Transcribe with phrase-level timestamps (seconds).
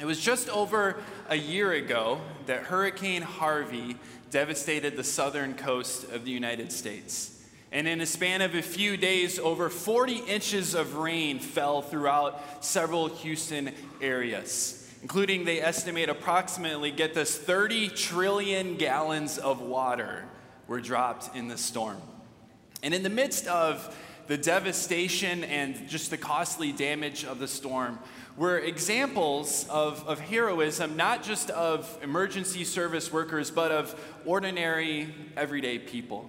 [0.00, 0.96] It was just over
[1.28, 3.96] a year ago that Hurricane Harvey
[4.30, 7.30] devastated the southern coast of the United States.
[7.70, 12.64] And in a span of a few days, over 40 inches of rain fell throughout
[12.64, 20.24] several Houston areas, including, they estimate, approximately, get this, 30 trillion gallons of water
[20.66, 22.00] were dropped in the storm.
[22.82, 23.96] And in the midst of
[24.26, 27.98] the devastation and just the costly damage of the storm
[28.36, 35.78] were examples of, of heroism, not just of emergency service workers, but of ordinary, everyday
[35.78, 36.28] people.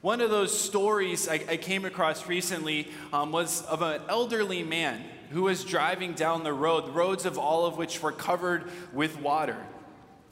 [0.00, 5.02] One of those stories I, I came across recently um, was of an elderly man
[5.30, 9.56] who was driving down the road, roads of all of which were covered with water.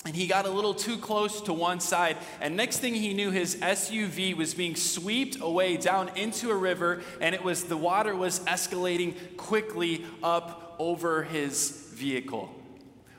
[0.06, 3.30] And he got a little too close to one side, and next thing he knew,
[3.30, 8.14] his SUV was being swept away down into a river, and it was the water
[8.14, 12.54] was escalating quickly up over his vehicle.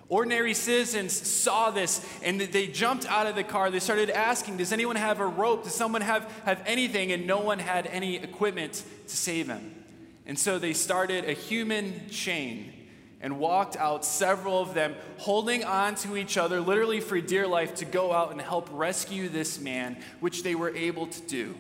[0.08, 3.72] Ordinary citizens saw this and they jumped out of the car.
[3.72, 5.64] They started asking, Does anyone have a rope?
[5.64, 7.12] Does someone have, have anything?
[7.12, 9.84] And no one had any equipment to save him.
[10.28, 12.72] And so they started a human chain
[13.22, 17.76] and walked out, several of them holding on to each other, literally for dear life,
[17.76, 21.56] to go out and help rescue this man, which they were able to do,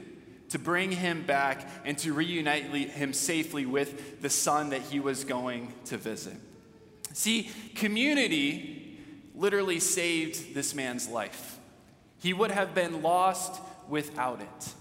[0.49, 5.23] to bring him back and to reunite him safely with the son that he was
[5.23, 6.35] going to visit.
[7.13, 8.99] See, community
[9.33, 11.59] literally saved this man's life.
[12.19, 14.73] He would have been lost without it.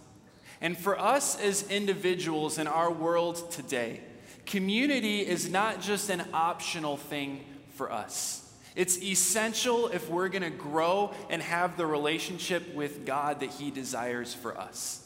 [0.61, 4.01] And for us as individuals in our world today,
[4.47, 8.41] community is not just an optional thing for us.
[8.75, 13.71] It's essential if we're going to grow and have the relationship with God that He
[13.71, 15.01] desires for us.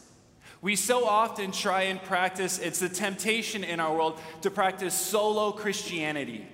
[0.61, 5.53] We so often try and practice, it's the temptation in our world to practice solo
[5.53, 6.47] Christianity.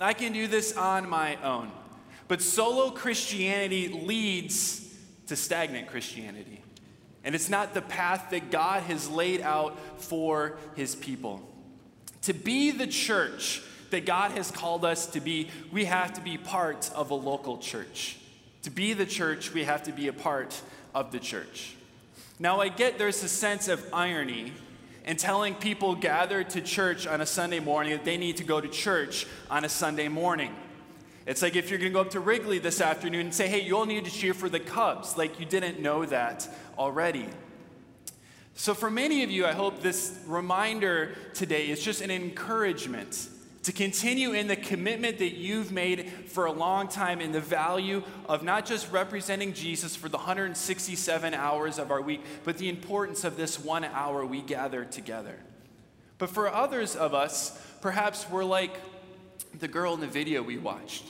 [0.00, 1.70] I can do this on my own.
[2.26, 4.84] But solo Christianity leads
[5.28, 6.62] to stagnant Christianity.
[7.24, 11.47] And it's not the path that God has laid out for His people.
[12.22, 16.36] To be the church that God has called us to be, we have to be
[16.36, 18.18] part of a local church.
[18.62, 20.60] To be the church, we have to be a part
[20.94, 21.74] of the church.
[22.38, 24.52] Now, I get there's a sense of irony
[25.04, 28.60] in telling people gathered to church on a Sunday morning that they need to go
[28.60, 30.54] to church on a Sunday morning.
[31.24, 33.60] It's like if you're going to go up to Wrigley this afternoon and say, hey,
[33.60, 36.48] you all need to cheer for the Cubs, like you didn't know that
[36.78, 37.26] already.
[38.58, 43.28] So, for many of you, I hope this reminder today is just an encouragement
[43.62, 48.02] to continue in the commitment that you've made for a long time in the value
[48.28, 53.22] of not just representing Jesus for the 167 hours of our week, but the importance
[53.22, 55.36] of this one hour we gather together.
[56.18, 58.74] But for others of us, perhaps we're like
[59.60, 61.04] the girl in the video we watched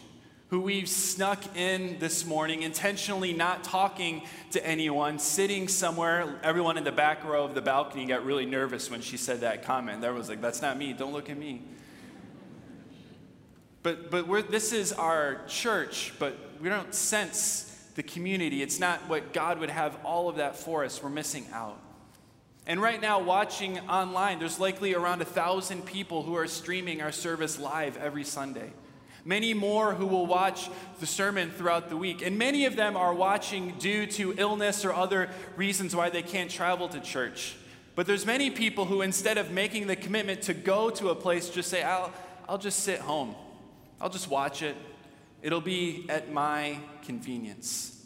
[0.48, 6.40] who we've snuck in this morning, intentionally not talking to anyone, sitting somewhere.
[6.42, 9.62] Everyone in the back row of the balcony got really nervous when she said that
[9.62, 10.00] comment.
[10.00, 11.62] There was like, that's not me, don't look at me.
[13.82, 17.64] But, but this is our church, but we don't sense
[17.94, 18.62] the community.
[18.62, 21.02] It's not what God would have all of that for us.
[21.02, 21.78] We're missing out.
[22.66, 27.12] And right now, watching online, there's likely around a thousand people who are streaming our
[27.12, 28.72] service live every Sunday
[29.28, 32.22] many more who will watch the sermon throughout the week.
[32.22, 36.50] And many of them are watching due to illness or other reasons why they can't
[36.50, 37.54] travel to church.
[37.94, 41.50] But there's many people who, instead of making the commitment to go to a place,
[41.50, 42.10] just say, I'll,
[42.48, 43.34] I'll just sit home.
[44.00, 44.76] I'll just watch it.
[45.42, 48.02] It'll be at my convenience.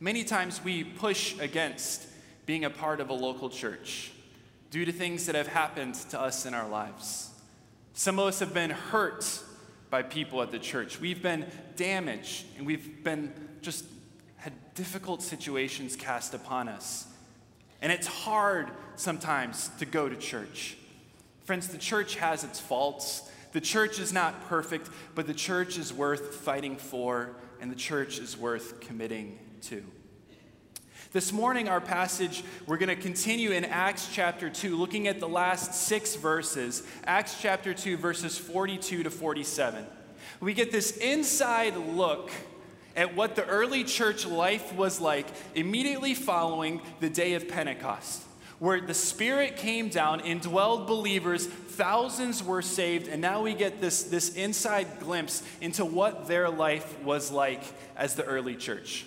[0.00, 2.06] Many times we push against
[2.44, 4.12] being a part of a local church
[4.70, 7.30] due to things that have happened to us in our lives.
[7.94, 9.44] Some of us have been hurt
[9.90, 11.00] by people at the church.
[11.00, 11.46] We've been
[11.76, 13.84] damaged and we've been just
[14.36, 17.06] had difficult situations cast upon us.
[17.82, 20.76] And it's hard sometimes to go to church.
[21.44, 23.28] Friends, the church has its faults.
[23.52, 27.30] The church is not perfect, but the church is worth fighting for,
[27.60, 29.82] and the church is worth committing to.
[31.12, 35.28] This morning, our passage, we're going to continue in Acts chapter 2, looking at the
[35.28, 39.84] last six verses, Acts chapter 2, verses 42 to 47.
[40.38, 42.30] We get this inside look
[42.94, 45.26] at what the early church life was like
[45.56, 48.22] immediately following the day of Pentecost,
[48.60, 54.04] where the Spirit came down, indwelled believers, thousands were saved, and now we get this,
[54.04, 57.64] this inside glimpse into what their life was like
[57.96, 59.06] as the early church.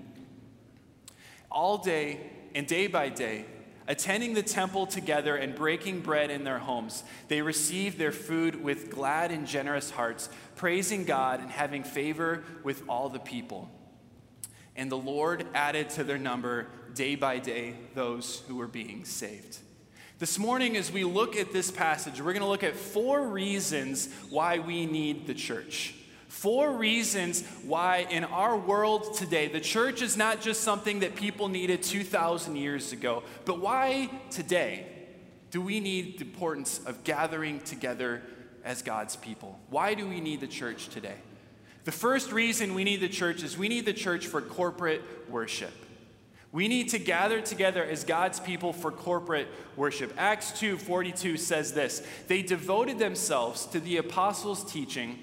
[1.51, 2.19] All day
[2.55, 3.45] and day by day,
[3.87, 8.89] attending the temple together and breaking bread in their homes, they received their food with
[8.89, 13.69] glad and generous hearts, praising God and having favor with all the people.
[14.75, 19.57] And the Lord added to their number day by day those who were being saved.
[20.19, 24.07] This morning, as we look at this passage, we're going to look at four reasons
[24.29, 25.95] why we need the church.
[26.31, 31.49] Four reasons why, in our world today, the church is not just something that people
[31.49, 34.87] needed 2,000 years ago, but why today
[35.51, 38.23] do we need the importance of gathering together
[38.63, 39.59] as God's people?
[39.69, 41.17] Why do we need the church today?
[41.83, 45.73] The first reason we need the church is we need the church for corporate worship.
[46.53, 50.13] We need to gather together as God's people for corporate worship.
[50.17, 55.19] Acts 2:42 says this, they devoted themselves to the apostles' teaching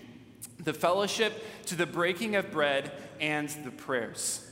[0.58, 2.90] the fellowship to the breaking of bread
[3.20, 4.44] and the prayers.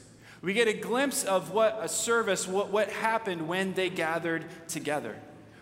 [0.43, 5.17] We get a glimpse of what a service, what, what happened when they gathered together.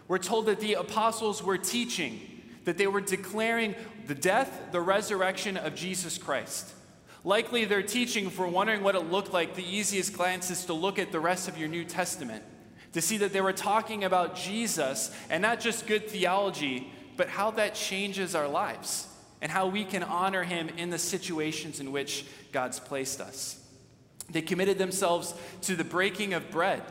[0.09, 2.21] We're told that the apostles were teaching,
[2.65, 3.75] that they were declaring
[4.07, 6.73] the death, the resurrection of Jesus Christ.
[7.23, 10.75] Likely they're teaching, if we're wondering what it looked like, the easiest glance is to
[10.75, 12.43] look at the rest of your New Testament
[12.93, 17.51] to see that they were talking about Jesus and not just good theology, but how
[17.53, 19.09] that changes our lives
[19.45, 23.61] and how we can honor him in the situations in which God's placed us.
[24.31, 26.83] They committed themselves to the breaking of bread,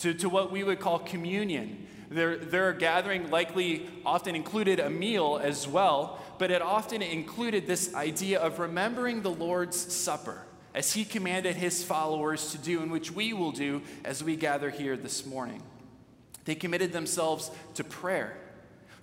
[0.00, 1.86] to, to what we would call communion.
[2.10, 7.94] Their, their gathering likely often included a meal as well, but it often included this
[7.94, 13.12] idea of remembering the Lord's Supper as he commanded his followers to do, and which
[13.12, 15.62] we will do as we gather here this morning.
[16.44, 18.36] They committed themselves to prayer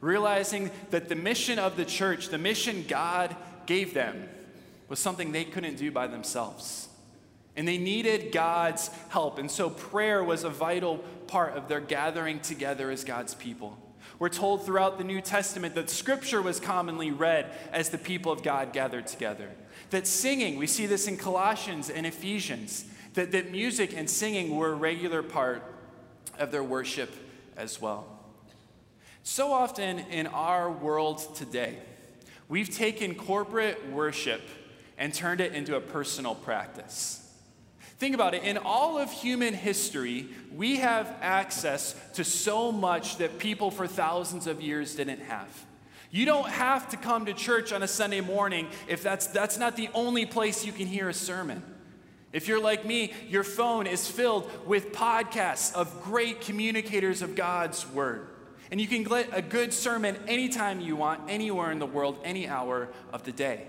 [0.01, 4.27] realizing that the mission of the church, the mission God gave them,
[4.89, 6.89] was something they couldn't do by themselves.
[7.55, 9.37] And they needed God's help.
[9.37, 13.77] And so prayer was a vital part of their gathering together as God's people.
[14.19, 18.43] We're told throughout the New Testament that scripture was commonly read as the people of
[18.43, 19.49] God gathered together.
[19.89, 24.71] That singing, we see this in Colossians and Ephesians, that, that music and singing were
[24.71, 25.63] a regular part
[26.37, 27.11] of their worship
[27.57, 28.20] as well.
[29.23, 31.77] So often in our world today,
[32.49, 34.41] we've taken corporate worship
[34.97, 37.17] and turned it into a personal practice.
[37.97, 38.43] Think about it.
[38.43, 44.47] In all of human history, we have access to so much that people for thousands
[44.47, 45.65] of years didn't have.
[46.09, 49.77] You don't have to come to church on a Sunday morning if that's, that's not
[49.77, 51.61] the only place you can hear a sermon.
[52.33, 57.87] If you're like me, your phone is filled with podcasts of great communicators of God's
[57.87, 58.30] word.
[58.71, 62.47] And you can get a good sermon anytime you want, anywhere in the world, any
[62.47, 63.65] hour of the day.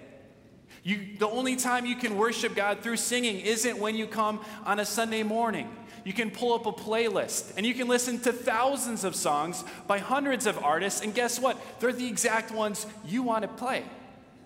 [0.84, 4.80] You, the only time you can worship God through singing isn't when you come on
[4.80, 5.68] a Sunday morning.
[6.04, 9.98] You can pull up a playlist and you can listen to thousands of songs by
[9.98, 11.60] hundreds of artists, and guess what?
[11.80, 13.84] They're the exact ones you want to play.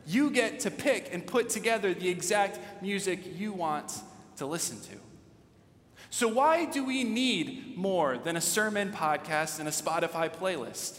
[0.06, 3.92] You get to pick and put together the exact music you want
[4.37, 5.06] to listen to.
[6.16, 10.99] So, why do we need more than a sermon podcast and a Spotify playlist?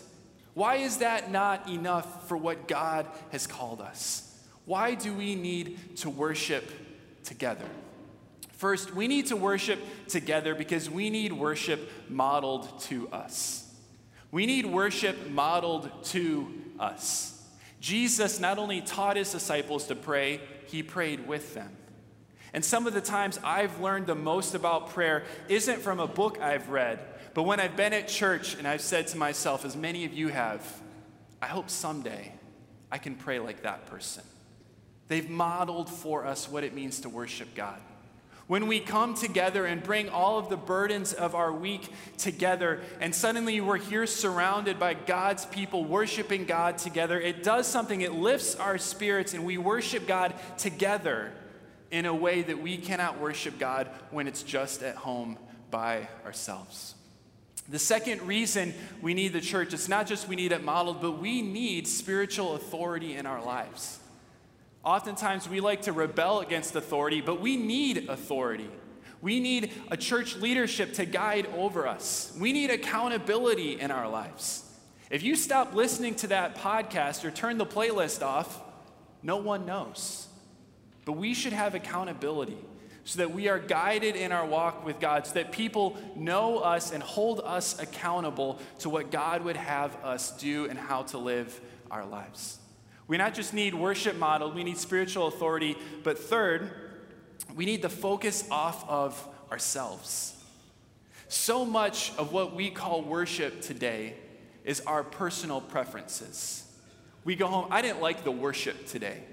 [0.53, 4.31] Why is that not enough for what God has called us?
[4.65, 6.69] Why do we need to worship
[7.23, 7.65] together?
[8.57, 13.73] First, we need to worship together because we need worship modeled to us.
[14.29, 17.43] We need worship modeled to us.
[17.81, 21.71] Jesus not only taught his disciples to pray, he prayed with them.
[22.53, 26.39] And some of the times I've learned the most about prayer isn't from a book
[26.41, 26.99] I've read,
[27.33, 30.29] but when I've been at church and I've said to myself, as many of you
[30.29, 30.61] have,
[31.41, 32.31] I hope someday
[32.91, 34.23] I can pray like that person.
[35.07, 37.79] They've modeled for us what it means to worship God.
[38.47, 43.13] When we come together and bring all of the burdens of our week together, and
[43.13, 47.99] suddenly we're here surrounded by God's people worshiping God together, it does something.
[47.99, 51.33] It lifts our spirits, and we worship God together
[51.91, 55.37] in a way that we cannot worship God when it's just at home
[55.71, 56.95] by ourselves.
[57.69, 61.13] The second reason we need the church, it's not just we need it modeled, but
[61.13, 63.99] we need spiritual authority in our lives.
[64.85, 68.69] Oftentimes we like to rebel against authority, but we need authority.
[69.21, 72.33] We need a church leadership to guide over us.
[72.39, 74.63] We need accountability in our lives.
[75.09, 78.61] If you stop listening to that podcast or turn the playlist off,
[79.23, 80.27] no one knows.
[81.07, 82.57] But we should have accountability
[83.05, 86.91] so that we are guided in our walk with God, so that people know us
[86.91, 91.61] and hold us accountable to what God would have us do and how to live
[91.89, 92.59] our lives.
[93.07, 96.71] We not just need worship model, we need spiritual authority, but third,
[97.55, 100.35] we need the focus off of ourselves.
[101.29, 104.15] So much of what we call worship today
[104.65, 106.69] is our personal preferences.
[107.23, 109.23] We go home, I didn't like the worship today.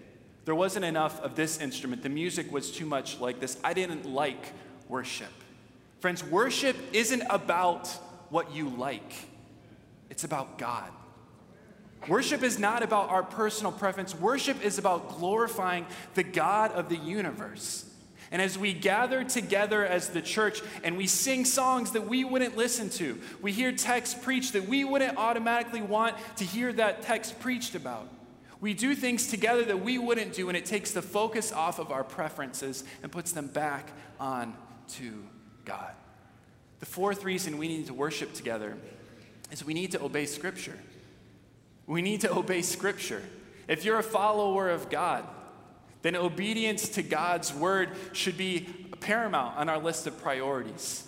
[0.44, 2.02] There wasn't enough of this instrument.
[2.02, 3.56] The music was too much like this.
[3.64, 4.52] I didn't like
[4.88, 5.32] worship.
[6.00, 7.88] Friends, worship isn't about
[8.28, 9.14] what you like,
[10.10, 10.90] it's about God.
[12.08, 14.14] Worship is not about our personal preference.
[14.14, 17.86] Worship is about glorifying the God of the universe.
[18.30, 22.56] And as we gather together as the church and we sing songs that we wouldn't
[22.56, 27.38] listen to, we hear texts preached that we wouldn't automatically want to hear that text
[27.40, 28.08] preached about.
[28.64, 31.92] We do things together that we wouldn't do, and it takes the focus off of
[31.92, 34.56] our preferences and puts them back on
[34.94, 35.22] to
[35.66, 35.90] God.
[36.80, 38.74] The fourth reason we need to worship together
[39.52, 40.78] is we need to obey Scripture.
[41.86, 43.22] We need to obey Scripture.
[43.68, 45.26] If you're a follower of God,
[46.00, 48.60] then obedience to God's word should be
[49.00, 51.06] paramount on our list of priorities.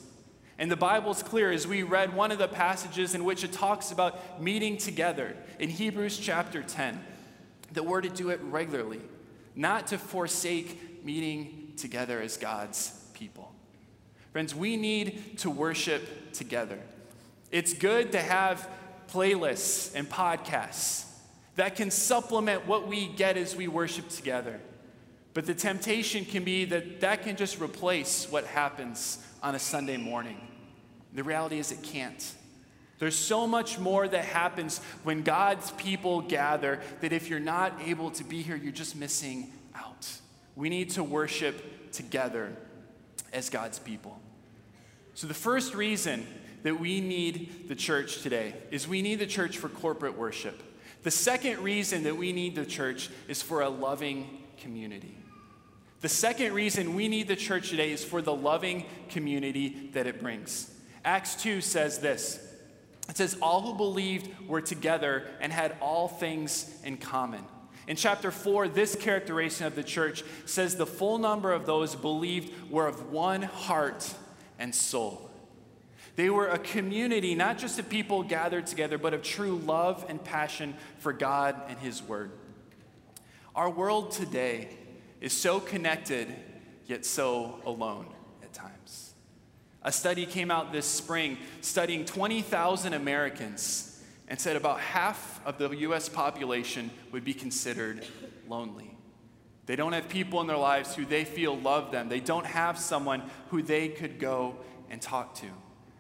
[0.59, 3.93] And the Bible's clear as we read one of the passages in which it talks
[3.93, 7.03] about meeting together in Hebrews chapter 10,
[7.73, 9.01] that we're to do it regularly,
[9.55, 13.53] not to forsake meeting together as God's people.
[14.33, 16.79] Friends, we need to worship together.
[17.51, 18.69] It's good to have
[19.11, 21.07] playlists and podcasts
[21.55, 24.61] that can supplement what we get as we worship together.
[25.33, 29.97] But the temptation can be that that can just replace what happens on a Sunday
[29.97, 30.41] morning.
[31.15, 32.35] The reality is, it can't.
[32.99, 38.11] There's so much more that happens when God's people gather that if you're not able
[38.13, 40.09] to be here, you're just missing out.
[40.55, 42.57] We need to worship together
[43.33, 44.19] as God's people.
[45.15, 46.27] So, the first reason
[46.63, 50.63] that we need the church today is we need the church for corporate worship.
[51.03, 55.17] The second reason that we need the church is for a loving community.
[56.01, 60.21] The second reason we need the church today is for the loving community that it
[60.21, 60.71] brings.
[61.05, 62.46] Acts 2 says this
[63.09, 67.45] it says, All who believed were together and had all things in common.
[67.87, 72.53] In chapter 4, this characterization of the church says the full number of those believed
[72.71, 74.13] were of one heart
[74.59, 75.31] and soul.
[76.17, 80.23] They were a community, not just of people gathered together, but of true love and
[80.23, 82.33] passion for God and His Word.
[83.55, 84.69] Our world today
[85.21, 86.35] is so connected,
[86.87, 88.07] yet so alone.
[89.87, 95.69] A study came out this spring studying 20,000 Americans and said about half of the
[95.69, 98.05] US population would be considered
[98.49, 98.91] lonely.
[99.67, 102.09] They don't have people in their lives who they feel love them.
[102.09, 104.57] They don't have someone who they could go
[104.91, 105.47] and talk to,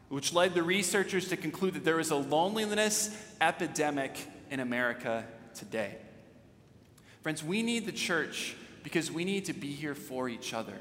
[0.08, 4.18] which led the researchers to conclude that there is a loneliness epidemic
[4.50, 5.24] in America
[5.54, 5.94] today.
[7.22, 10.78] Friends, we need the church because we need to be here for each other.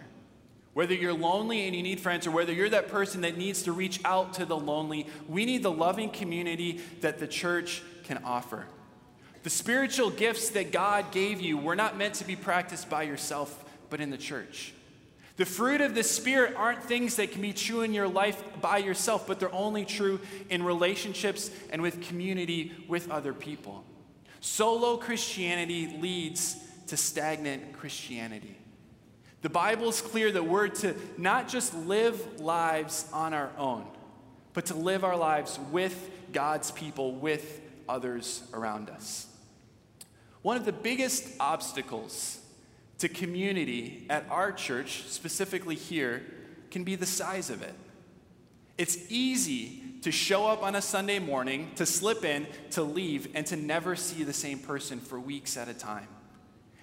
[0.75, 3.71] Whether you're lonely and you need friends, or whether you're that person that needs to
[3.71, 8.65] reach out to the lonely, we need the loving community that the church can offer.
[9.43, 13.63] The spiritual gifts that God gave you were not meant to be practiced by yourself,
[13.89, 14.73] but in the church.
[15.37, 18.79] The fruit of the Spirit aren't things that can be true in your life by
[18.79, 23.85] yourself, but they're only true in relationships and with community with other people.
[24.41, 28.57] Solo Christianity leads to stagnant Christianity.
[29.45, 33.85] The Bible is clear that we're to not just live lives on our own,
[34.53, 39.27] but to live our lives with God's people, with others around us.
[40.41, 42.39] One of the biggest obstacles
[42.97, 46.23] to community at our church, specifically here,
[46.71, 47.75] can be the size of it.
[48.79, 53.45] It's easy to show up on a Sunday morning, to slip in, to leave, and
[53.45, 56.07] to never see the same person for weeks at a time.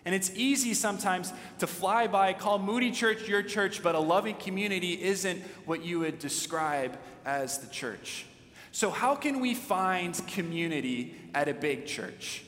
[0.04, 4.34] And it's easy sometimes to fly by, call Moody Church your church, but a loving
[4.34, 8.26] community isn't what you would describe as the church.
[8.72, 12.42] So, how can we find community at a big church?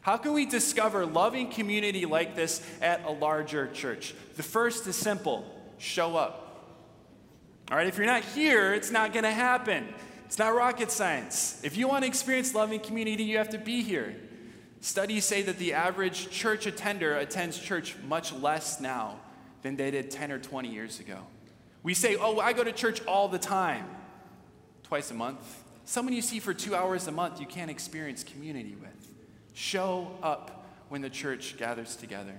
[0.00, 4.14] How can we discover loving community like this at a larger church?
[4.36, 5.44] The first is simple
[5.78, 6.44] show up.
[7.70, 9.86] All right, if you're not here, it's not going to happen.
[10.24, 11.60] It's not rocket science.
[11.62, 14.16] If you want to experience loving community, you have to be here.
[14.80, 19.18] Studies say that the average church attender attends church much less now
[19.62, 21.18] than they did 10 or 20 years ago.
[21.82, 23.86] We say, oh, I go to church all the time,
[24.84, 25.64] twice a month.
[25.84, 28.90] Someone you see for two hours a month, you can't experience community with.
[29.54, 32.34] Show up when the church gathers together.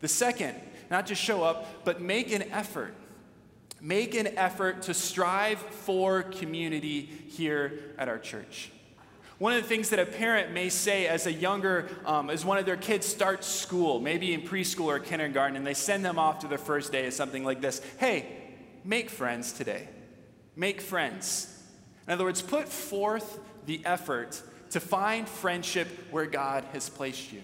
[0.00, 0.54] The second,
[0.90, 2.94] not just show up, but make an effort.
[3.80, 8.70] Make an effort to strive for community here at our church.
[9.42, 12.58] One of the things that a parent may say as a younger, um, as one
[12.58, 16.38] of their kids starts school, maybe in preschool or kindergarten, and they send them off
[16.42, 18.24] to their first day is something like this Hey,
[18.84, 19.88] make friends today.
[20.54, 21.60] Make friends.
[22.06, 27.42] In other words, put forth the effort to find friendship where God has placed you.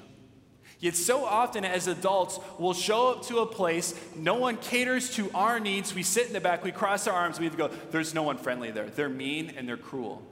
[0.78, 5.32] Yet, so often as adults, we'll show up to a place, no one caters to
[5.34, 5.92] our needs.
[5.92, 8.70] We sit in the back, we cross our arms, we go, There's no one friendly
[8.70, 8.88] there.
[8.88, 10.22] They're mean and they're cruel.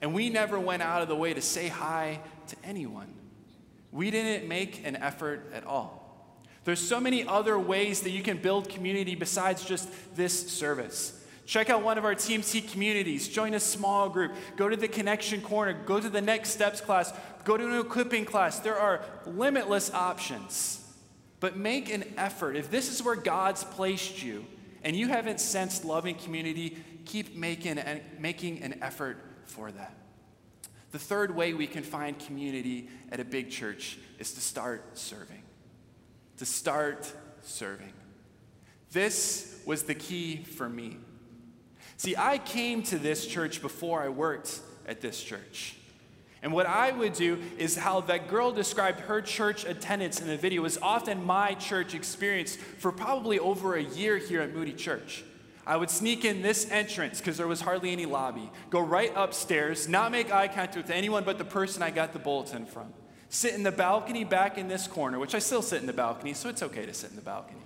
[0.00, 3.12] And we never went out of the way to say hi to anyone.
[3.90, 6.04] We didn't make an effort at all.
[6.64, 11.14] There's so many other ways that you can build community besides just this service.
[11.46, 13.26] Check out one of our Team T communities.
[13.26, 14.32] Join a small group.
[14.56, 15.72] Go to the Connection Corner.
[15.72, 17.10] Go to the Next Steps class.
[17.44, 18.60] Go to an equipping class.
[18.60, 20.84] There are limitless options.
[21.40, 22.54] But make an effort.
[22.54, 24.44] If this is where God's placed you
[24.84, 26.76] and you haven't sensed loving community,
[27.06, 29.16] keep making, and making an effort
[29.48, 29.94] for that.
[30.90, 35.42] The third way we can find community at a big church is to start serving.
[36.38, 37.12] To start
[37.42, 37.92] serving.
[38.92, 40.96] This was the key for me.
[41.98, 45.74] See, I came to this church before I worked at this church.
[46.42, 50.36] And what I would do is how that girl described her church attendance in the
[50.36, 55.24] video was often my church experience for probably over a year here at Moody Church.
[55.68, 59.86] I would sneak in this entrance because there was hardly any lobby, go right upstairs,
[59.86, 62.94] not make eye contact with anyone but the person I got the bulletin from.
[63.28, 66.32] Sit in the balcony back in this corner, which I still sit in the balcony,
[66.32, 67.60] so it's okay to sit in the balcony.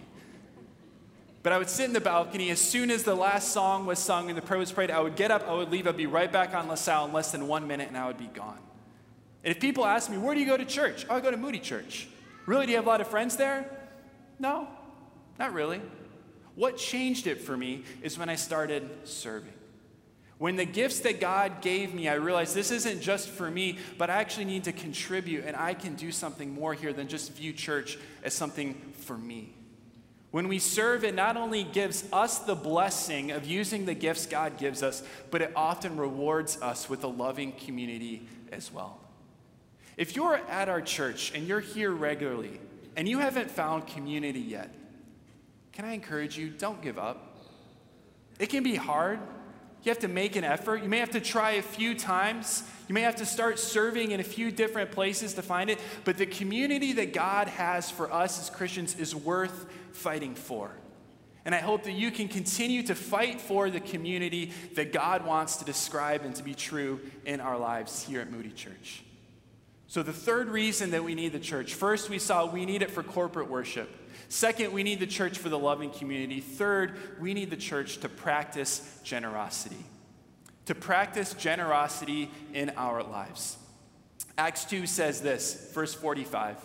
[1.44, 2.50] But I would sit in the balcony.
[2.50, 5.14] As soon as the last song was sung and the prayer was prayed, I would
[5.14, 7.68] get up, I would leave, I'd be right back on LaSalle in less than one
[7.68, 8.58] minute, and I would be gone.
[9.44, 11.06] And if people ask me, where do you go to church?
[11.08, 12.08] Oh, I go to Moody Church.
[12.46, 12.66] Really?
[12.66, 13.70] Do you have a lot of friends there?
[14.40, 14.66] No,
[15.38, 15.80] not really.
[16.54, 19.52] What changed it for me is when I started serving.
[20.38, 24.10] When the gifts that God gave me, I realized this isn't just for me, but
[24.10, 27.52] I actually need to contribute and I can do something more here than just view
[27.52, 29.54] church as something for me.
[30.32, 34.58] When we serve, it not only gives us the blessing of using the gifts God
[34.58, 38.98] gives us, but it often rewards us with a loving community as well.
[39.96, 42.60] If you're at our church and you're here regularly
[42.96, 44.70] and you haven't found community yet,
[45.72, 46.50] can I encourage you?
[46.50, 47.36] Don't give up.
[48.38, 49.18] It can be hard.
[49.82, 50.82] You have to make an effort.
[50.82, 52.62] You may have to try a few times.
[52.88, 55.80] You may have to start serving in a few different places to find it.
[56.04, 60.70] But the community that God has for us as Christians is worth fighting for.
[61.44, 65.56] And I hope that you can continue to fight for the community that God wants
[65.56, 69.02] to describe and to be true in our lives here at Moody Church.
[69.92, 72.90] So, the third reason that we need the church first, we saw we need it
[72.90, 73.90] for corporate worship.
[74.30, 76.40] Second, we need the church for the loving community.
[76.40, 79.84] Third, we need the church to practice generosity.
[80.64, 83.58] To practice generosity in our lives.
[84.38, 86.56] Acts 2 says this, verse 45.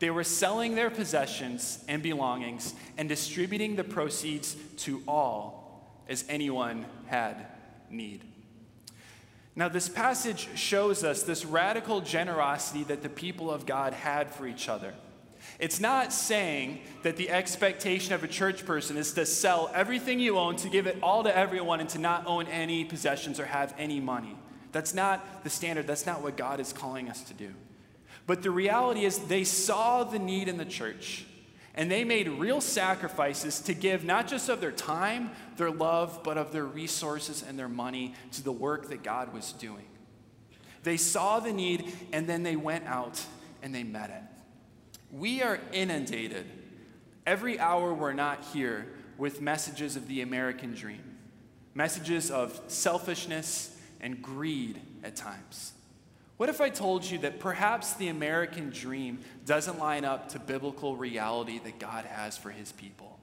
[0.00, 6.86] They were selling their possessions and belongings and distributing the proceeds to all as anyone
[7.06, 7.46] had
[7.88, 8.31] need.
[9.54, 14.46] Now, this passage shows us this radical generosity that the people of God had for
[14.46, 14.94] each other.
[15.58, 20.38] It's not saying that the expectation of a church person is to sell everything you
[20.38, 23.74] own, to give it all to everyone, and to not own any possessions or have
[23.76, 24.36] any money.
[24.70, 25.86] That's not the standard.
[25.86, 27.52] That's not what God is calling us to do.
[28.26, 31.26] But the reality is, they saw the need in the church,
[31.74, 36.36] and they made real sacrifices to give not just of their time, their love, but
[36.36, 39.86] of their resources and their money to the work that God was doing.
[40.82, 43.24] They saw the need, and then they went out
[43.62, 44.22] and they met it.
[45.10, 46.46] We are inundated
[47.26, 51.18] every hour we're not here with messages of the American dream,
[51.74, 55.72] messages of selfishness and greed at times.
[56.42, 60.96] What if I told you that perhaps the American dream doesn't line up to biblical
[60.96, 63.16] reality that God has for his people?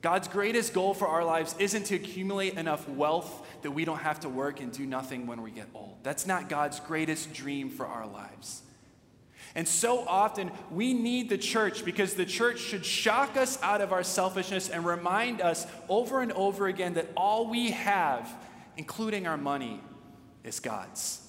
[0.00, 4.20] God's greatest goal for our lives isn't to accumulate enough wealth that we don't have
[4.20, 5.96] to work and do nothing when we get old.
[6.04, 8.62] That's not God's greatest dream for our lives.
[9.56, 13.92] And so often we need the church because the church should shock us out of
[13.92, 18.32] our selfishness and remind us over and over again that all we have,
[18.76, 19.80] including our money,
[20.44, 21.25] is God's.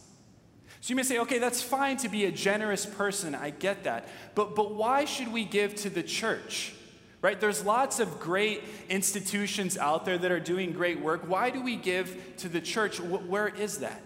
[0.82, 3.36] So you may say, okay, that's fine to be a generous person.
[3.36, 4.08] I get that.
[4.36, 6.74] But, but why should we give to the church?
[7.22, 7.40] Right?
[7.40, 11.24] There's lots of great institutions out there that are doing great work.
[11.28, 13.00] Why do we give to the church?
[13.00, 14.02] Where is that?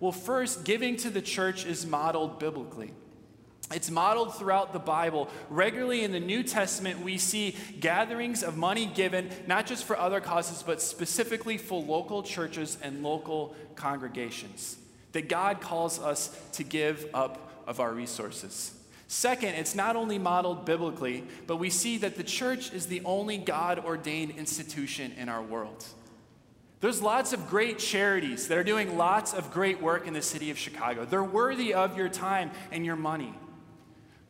[0.00, 2.92] Well, first, giving to the church is modeled biblically.
[3.72, 5.30] It's modeled throughout the Bible.
[5.48, 10.20] Regularly in the New Testament, we see gatherings of money given, not just for other
[10.20, 14.76] causes, but specifically for local churches and local congregations.
[15.14, 18.74] That God calls us to give up of our resources.
[19.06, 23.38] Second, it's not only modeled biblically, but we see that the church is the only
[23.38, 25.84] God ordained institution in our world.
[26.80, 30.50] There's lots of great charities that are doing lots of great work in the city
[30.50, 31.04] of Chicago.
[31.04, 33.32] They're worthy of your time and your money.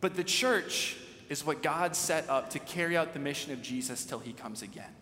[0.01, 0.97] But the church
[1.29, 4.63] is what God set up to carry out the mission of Jesus till he comes
[4.63, 4.95] again.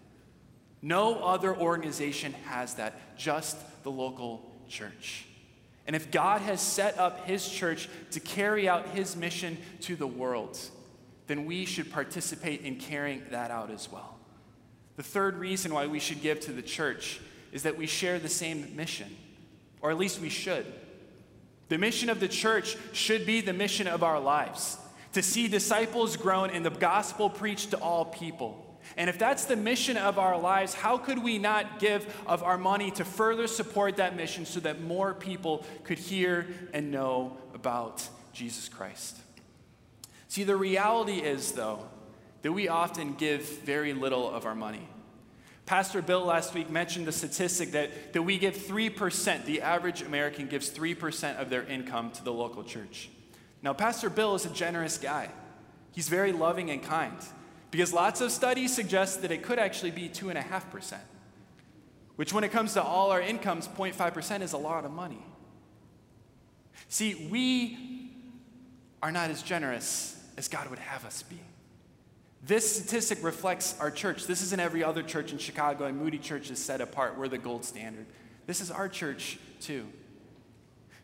[0.80, 5.26] No other organization has that, just the local church.
[5.86, 10.06] And if God has set up his church to carry out his mission to the
[10.06, 10.58] world,
[11.26, 14.16] then we should participate in carrying that out as well.
[14.96, 18.28] The third reason why we should give to the church is that we share the
[18.28, 19.16] same mission,
[19.80, 20.66] or at least we should.
[21.68, 24.78] The mission of the church should be the mission of our lives
[25.14, 28.71] to see disciples grown and the gospel preached to all people.
[28.96, 32.58] And if that's the mission of our lives, how could we not give of our
[32.58, 38.06] money to further support that mission so that more people could hear and know about
[38.32, 39.18] Jesus Christ?
[40.28, 41.86] See, the reality is, though,
[42.42, 44.88] that we often give very little of our money.
[45.64, 50.48] Pastor Bill last week mentioned the statistic that, that we give 3%, the average American
[50.48, 53.10] gives 3% of their income to the local church.
[53.62, 55.30] Now, Pastor Bill is a generous guy,
[55.92, 57.16] he's very loving and kind,
[57.72, 60.98] because lots of studies suggest that it could actually be 2.5%,
[62.14, 65.24] which, when it comes to all our incomes, 0.5% is a lot of money.
[66.88, 68.12] See, we
[69.02, 71.40] are not as generous as God would have us be.
[72.44, 74.26] This statistic reflects our church.
[74.26, 77.16] This isn't every other church in Chicago, and Moody Church is set apart.
[77.16, 78.04] We're the gold standard.
[78.46, 79.86] This is our church, too.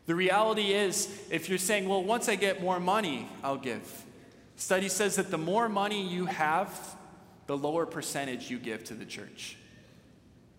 [0.05, 4.05] The reality is, if you're saying, well, once I get more money, I'll give.
[4.59, 6.69] Study says that the more money you have,
[7.47, 9.55] the lower percentage you give to the church.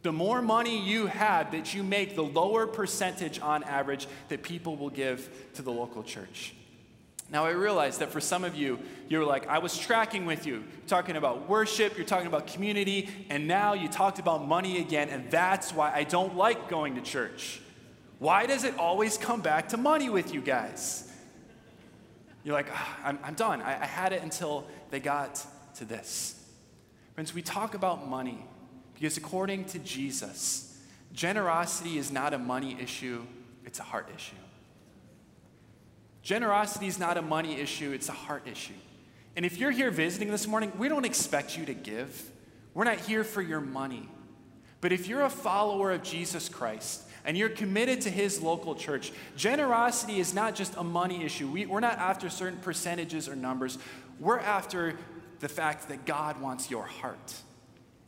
[0.02, 4.76] The more money you have that you make, the lower percentage on average that people
[4.76, 6.54] will give to the local church.
[7.30, 8.78] Now, I realize that for some of you,
[9.10, 13.46] you're like, I was tracking with you, talking about worship, you're talking about community, and
[13.46, 17.60] now you talked about money again, and that's why I don't like going to church.
[18.18, 21.09] Why does it always come back to money with you guys?
[22.44, 23.60] You're like, oh, I'm, I'm done.
[23.60, 25.44] I, I had it until they got
[25.76, 26.42] to this.
[27.14, 28.44] Friends, we talk about money
[28.94, 30.78] because according to Jesus,
[31.12, 33.24] generosity is not a money issue,
[33.64, 34.36] it's a heart issue.
[36.22, 38.74] Generosity is not a money issue, it's a heart issue.
[39.36, 42.30] And if you're here visiting this morning, we don't expect you to give.
[42.74, 44.08] We're not here for your money.
[44.80, 49.12] But if you're a follower of Jesus Christ and you're committed to his local church,
[49.36, 51.48] generosity is not just a money issue.
[51.48, 53.78] We, are not after certain percentages or numbers.
[54.18, 54.96] We're after
[55.40, 57.34] the fact that God wants your heart.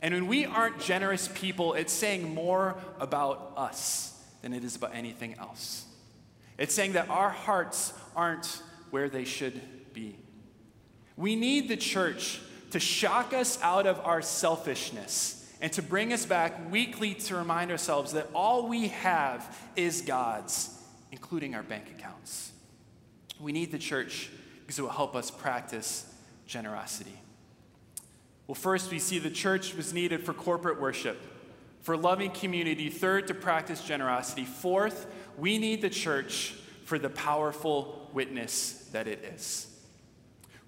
[0.01, 4.95] And when we aren't generous people, it's saying more about us than it is about
[4.95, 5.85] anything else.
[6.59, 9.61] It's saying that our hearts aren't where they should
[9.95, 10.17] be.
[11.17, 12.41] We need the church
[12.73, 17.71] to shock us out of our selfishness and to bring us back weekly to remind
[17.71, 20.77] ourselves that all we have is God's,
[21.13, 22.51] including our bank accounts.
[23.41, 24.29] We need the church
[24.61, 26.13] because it will help us practice
[26.47, 27.17] generosity.
[28.49, 31.17] Well, first, we see the church was needed for corporate worship,
[31.83, 32.91] for loving community.
[32.91, 34.45] Third, to practice generosity.
[34.45, 35.07] Fourth,
[35.39, 39.72] we need the church for the powerful witness that it is.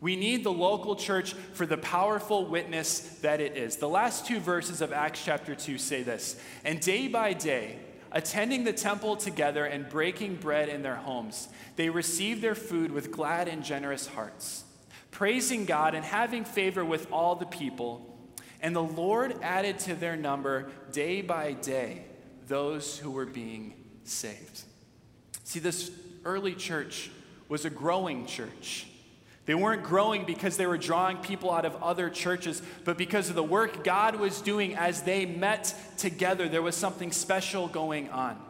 [0.04, 3.76] We need the local church for the powerful witness that it is.
[3.76, 7.78] The last two verses of Acts chapter 2 say this And day by day,
[8.12, 13.12] attending the temple together and breaking bread in their homes, they received their food with
[13.12, 14.64] glad and generous hearts,
[15.10, 18.30] praising God and having favor with all the people.
[18.60, 22.04] And the Lord added to their number day by day
[22.46, 23.72] those who were being
[24.04, 24.64] saved.
[25.44, 25.90] See, this
[26.26, 27.10] early church
[27.48, 28.88] was a growing church.
[29.46, 33.34] They weren't growing because they were drawing people out of other churches, but because of
[33.34, 36.48] the work God was doing as they met together.
[36.48, 38.40] There was something special going on.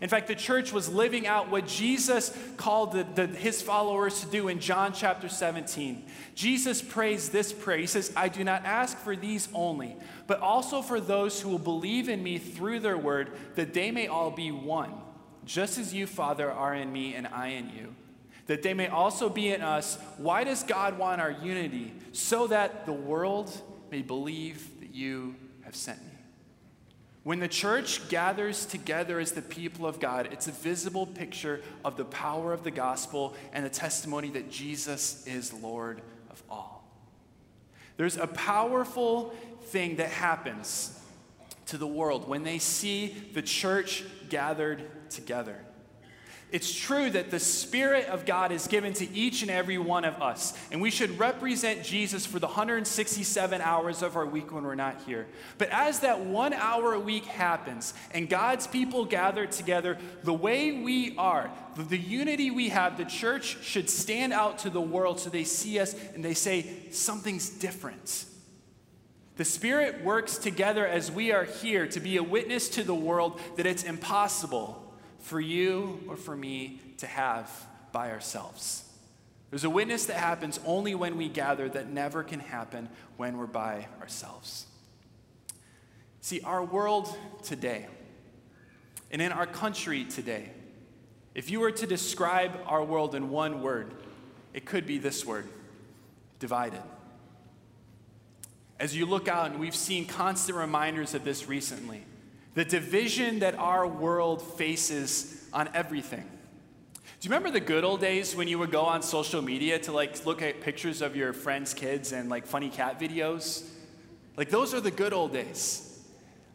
[0.00, 4.26] In fact, the church was living out what Jesus called the, the, his followers to
[4.26, 6.04] do in John chapter 17.
[6.34, 7.78] Jesus prays this prayer.
[7.78, 11.58] He says, I do not ask for these only, but also for those who will
[11.58, 14.92] believe in me through their word, that they may all be one,
[15.44, 17.94] just as you, Father, are in me and I in you
[18.46, 19.98] that they may also be in us.
[20.18, 21.92] Why does God want our unity?
[22.12, 23.50] So that the world
[23.90, 26.10] may believe that you have sent me.
[27.22, 31.96] When the church gathers together as the people of God, it's a visible picture of
[31.96, 36.84] the power of the gospel and the testimony that Jesus is Lord of all.
[37.96, 41.00] There's a powerful thing that happens
[41.66, 45.58] to the world when they see the church gathered together.
[46.54, 50.22] It's true that the Spirit of God is given to each and every one of
[50.22, 54.76] us, and we should represent Jesus for the 167 hours of our week when we're
[54.76, 55.26] not here.
[55.58, 60.70] But as that one hour a week happens and God's people gather together, the way
[60.80, 65.18] we are, the, the unity we have, the church should stand out to the world
[65.18, 68.26] so they see us and they say, something's different.
[69.38, 73.40] The Spirit works together as we are here to be a witness to the world
[73.56, 74.83] that it's impossible
[75.24, 77.50] for you or for me to have
[77.92, 78.84] by ourselves.
[79.48, 83.46] There's a witness that happens only when we gather that never can happen when we're
[83.46, 84.66] by ourselves.
[86.20, 87.86] See, our world today,
[89.10, 90.50] and in our country today,
[91.34, 93.94] if you were to describe our world in one word,
[94.52, 95.48] it could be this word
[96.38, 96.82] divided.
[98.78, 102.04] As you look out, and we've seen constant reminders of this recently,
[102.54, 106.24] the division that our world faces on everything.
[107.20, 109.92] Do you remember the good old days when you would go on social media to
[109.92, 113.66] like look at pictures of your friends' kids and like funny cat videos?
[114.36, 115.90] Like those are the good old days.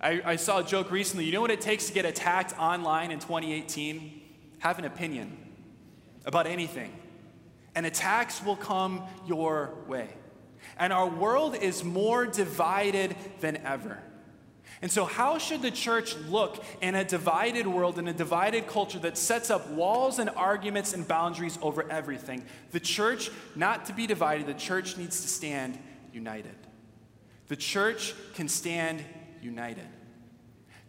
[0.01, 1.25] I, I saw a joke recently.
[1.25, 4.21] You know what it takes to get attacked online in 2018?
[4.59, 5.38] Have an opinion
[6.25, 6.93] about anything.
[7.75, 10.09] And attacks will come your way.
[10.77, 14.01] And our world is more divided than ever.
[14.82, 19.00] And so, how should the church look in a divided world, in a divided culture
[19.00, 22.46] that sets up walls and arguments and boundaries over everything?
[22.72, 25.78] The church, not to be divided, the church needs to stand
[26.13, 26.56] united.
[27.50, 29.04] The church can stand
[29.42, 29.88] united.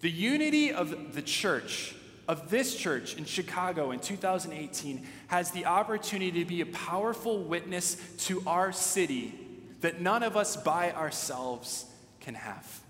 [0.01, 1.95] The unity of the church,
[2.29, 7.97] of this church in Chicago in 2018, has the opportunity to be a powerful witness
[8.27, 9.35] to our city
[9.81, 11.87] that none of us by ourselves
[12.21, 12.81] can have.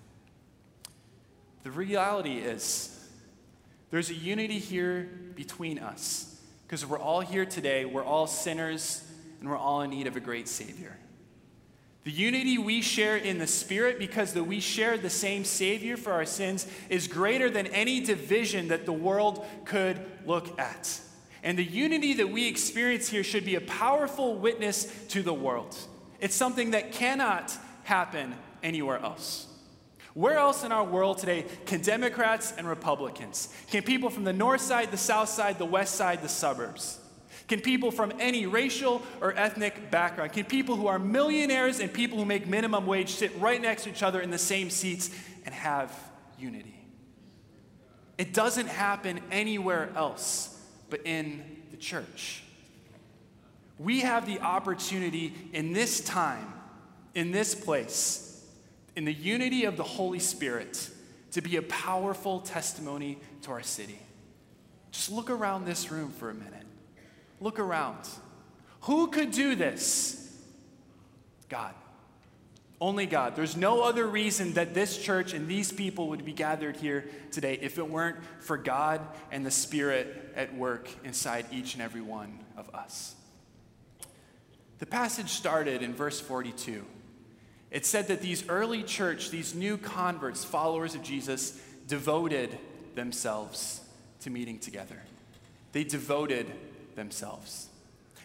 [1.63, 2.97] The reality is,
[3.91, 9.05] there's a unity here between us because we're all here today, we're all sinners,
[9.41, 10.97] and we're all in need of a great Savior.
[12.05, 16.13] The unity we share in the Spirit, because that we share the same Savior for
[16.13, 20.99] our sins, is greater than any division that the world could look at.
[21.43, 25.77] And the unity that we experience here should be a powerful witness to the world.
[26.21, 29.47] It's something that cannot happen anywhere else.
[30.15, 34.61] Where else in our world today can Democrats and Republicans, can people from the north
[34.61, 36.99] side, the south side, the west side, the suburbs,
[37.47, 42.19] can people from any racial or ethnic background, can people who are millionaires and people
[42.19, 45.11] who make minimum wage sit right next to each other in the same seats
[45.45, 45.93] and have
[46.39, 46.75] unity?
[48.19, 50.57] It doesn't happen anywhere else
[50.91, 52.43] but in the church.
[53.79, 56.53] We have the opportunity in this time,
[57.15, 58.30] in this place,
[58.97, 60.91] in the unity of the Holy Spirit
[61.33, 63.99] to be a powerful testimony to our city.
[64.91, 66.67] Just look around this room for a minute.
[67.41, 68.09] Look around.
[68.83, 70.17] Who could do this?
[71.49, 71.75] God.
[72.81, 73.37] Only God.
[73.37, 77.59] There's no other reason that this church and these people would be gathered here today
[77.61, 82.39] if it weren't for God and the Spirit at work inside each and every one
[82.57, 83.15] of us.
[84.79, 86.87] The passage started in verse 42.
[87.71, 92.59] It said that these early church, these new converts, followers of Jesus, devoted
[92.95, 93.81] themselves
[94.21, 94.97] to meeting together.
[95.73, 96.51] They devoted
[96.97, 97.69] themselves.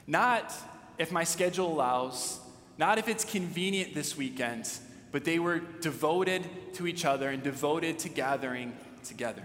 [0.07, 0.53] Not
[0.97, 2.39] if my schedule allows,
[2.77, 4.69] not if it's convenient this weekend,
[5.11, 9.43] but they were devoted to each other and devoted to gathering together.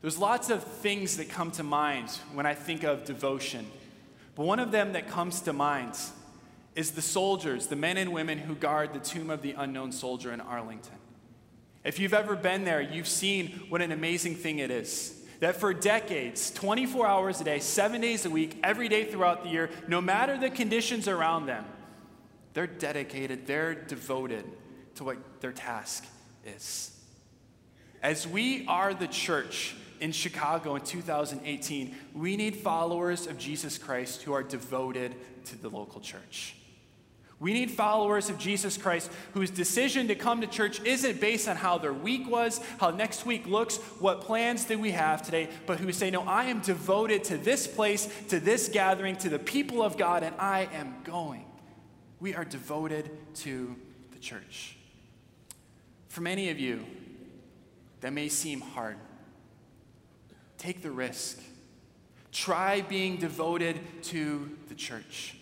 [0.00, 3.66] There's lots of things that come to mind when I think of devotion,
[4.34, 5.94] but one of them that comes to mind
[6.76, 10.30] is the soldiers, the men and women who guard the tomb of the unknown soldier
[10.32, 10.98] in Arlington.
[11.82, 15.14] If you've ever been there, you've seen what an amazing thing it is.
[15.40, 19.50] That for decades, 24 hours a day, seven days a week, every day throughout the
[19.50, 21.64] year, no matter the conditions around them,
[22.52, 24.44] they're dedicated, they're devoted
[24.96, 26.04] to what their task
[26.44, 26.90] is.
[28.02, 34.22] As we are the church in Chicago in 2018, we need followers of Jesus Christ
[34.22, 35.14] who are devoted
[35.46, 36.56] to the local church.
[37.38, 41.56] We need followers of Jesus Christ whose decision to come to church isn't based on
[41.56, 45.78] how their week was, how next week looks, what plans do we have today, but
[45.78, 49.82] who say, No, I am devoted to this place, to this gathering, to the people
[49.82, 51.44] of God, and I am going.
[52.20, 53.76] We are devoted to
[54.12, 54.76] the church.
[56.08, 56.86] For many of you,
[58.00, 58.96] that may seem hard.
[60.56, 61.38] Take the risk.
[62.32, 65.35] Try being devoted to the church.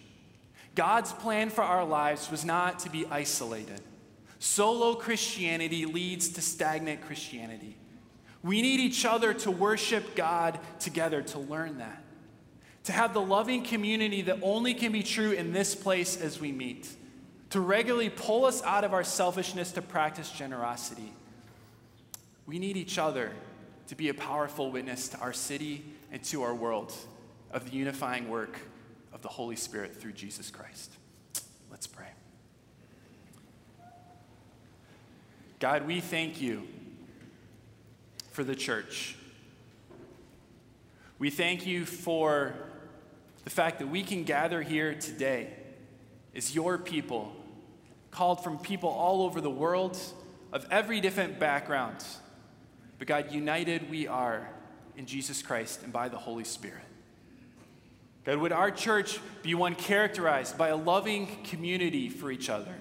[0.75, 3.81] God's plan for our lives was not to be isolated.
[4.39, 7.77] Solo Christianity leads to stagnant Christianity.
[8.43, 12.03] We need each other to worship God together to learn that.
[12.85, 16.53] To have the loving community that only can be true in this place as we
[16.53, 16.89] meet.
[17.51, 21.13] To regularly pull us out of our selfishness to practice generosity.
[22.47, 23.33] We need each other
[23.87, 26.93] to be a powerful witness to our city and to our world
[27.51, 28.59] of the unifying work
[29.25, 30.93] the Holy Spirit through Jesus Christ.
[31.71, 32.09] Let's pray.
[35.61, 36.65] God, we thank you
[38.33, 39.17] for the church.
[41.19, 42.55] We thank you for
[43.45, 45.55] the fact that we can gather here today
[46.37, 47.35] as your people,
[48.11, 49.99] called from people all over the world
[50.53, 52.05] of every different background.
[52.99, 54.51] But God, united we are
[54.99, 56.85] in Jesus Christ and by the Holy Spirit.
[58.25, 62.75] God, would our church be one characterized by a loving community for each other?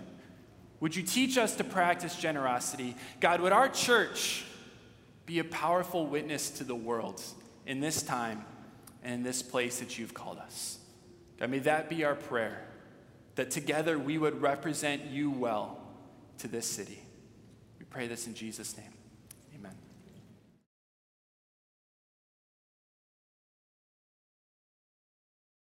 [0.80, 2.96] Would you teach us to practice generosity?
[3.20, 4.46] God, would our church
[5.26, 7.22] be a powerful witness to the world
[7.66, 8.46] in this time
[9.04, 10.80] and in this place that you've called us?
[11.40, 12.66] God, may that be our prayer,
[13.36, 15.82] that together we would represent you well
[16.38, 17.00] to this city.
[17.80, 18.93] We pray this in Jesus' name.